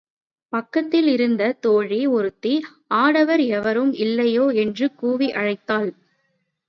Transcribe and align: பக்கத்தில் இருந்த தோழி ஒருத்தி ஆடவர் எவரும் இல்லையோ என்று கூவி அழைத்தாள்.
பக்கத்தில் 0.53 1.07
இருந்த 1.07 1.57
தோழி 1.59 2.07
ஒருத்தி 2.07 2.53
ஆடவர் 2.95 3.43
எவரும் 3.51 3.93
இல்லையோ 3.97 4.45
என்று 4.55 4.87
கூவி 4.95 5.29
அழைத்தாள். 5.31 5.91